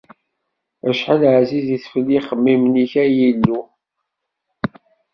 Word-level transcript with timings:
Acḥal 0.89 1.21
ɛzizit 1.35 1.83
fell-i 1.93 2.17
ixemmimen-ik, 2.19 2.93
ay 3.03 3.15
Illu. 3.29 3.61